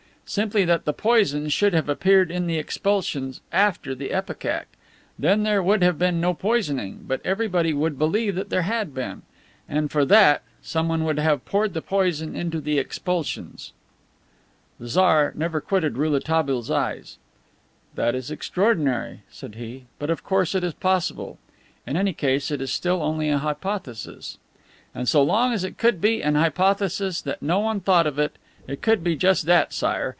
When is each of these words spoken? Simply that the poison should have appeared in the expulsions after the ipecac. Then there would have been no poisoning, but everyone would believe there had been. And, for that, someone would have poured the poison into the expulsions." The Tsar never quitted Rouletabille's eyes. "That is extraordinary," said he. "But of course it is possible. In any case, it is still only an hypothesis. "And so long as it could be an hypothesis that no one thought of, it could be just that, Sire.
Simply 0.25 0.63
that 0.63 0.85
the 0.85 0.93
poison 0.93 1.49
should 1.49 1.73
have 1.73 1.89
appeared 1.89 2.31
in 2.31 2.47
the 2.47 2.57
expulsions 2.57 3.41
after 3.51 3.93
the 3.93 4.13
ipecac. 4.15 4.67
Then 5.19 5.43
there 5.43 5.61
would 5.61 5.83
have 5.83 5.99
been 5.99 6.21
no 6.21 6.33
poisoning, 6.33 7.03
but 7.05 7.19
everyone 7.25 7.77
would 7.81 7.99
believe 7.99 8.47
there 8.47 8.61
had 8.61 8.93
been. 8.93 9.23
And, 9.67 9.91
for 9.91 10.05
that, 10.05 10.41
someone 10.61 11.03
would 11.03 11.19
have 11.19 11.43
poured 11.43 11.73
the 11.73 11.81
poison 11.81 12.33
into 12.33 12.61
the 12.61 12.79
expulsions." 12.79 13.73
The 14.79 14.87
Tsar 14.87 15.33
never 15.35 15.59
quitted 15.59 15.97
Rouletabille's 15.97 16.71
eyes. 16.71 17.17
"That 17.95 18.15
is 18.15 18.31
extraordinary," 18.31 19.23
said 19.29 19.55
he. 19.55 19.83
"But 19.99 20.09
of 20.09 20.23
course 20.23 20.55
it 20.55 20.63
is 20.63 20.73
possible. 20.73 21.39
In 21.85 21.97
any 21.97 22.13
case, 22.13 22.51
it 22.51 22.61
is 22.61 22.71
still 22.71 23.01
only 23.03 23.27
an 23.27 23.39
hypothesis. 23.39 24.37
"And 24.95 25.09
so 25.09 25.21
long 25.23 25.51
as 25.51 25.65
it 25.65 25.77
could 25.77 25.99
be 25.99 26.23
an 26.23 26.35
hypothesis 26.35 27.19
that 27.23 27.41
no 27.41 27.59
one 27.59 27.81
thought 27.81 28.07
of, 28.07 28.17
it 28.17 28.37
could 28.81 29.03
be 29.03 29.17
just 29.17 29.45
that, 29.47 29.73
Sire. 29.73 30.07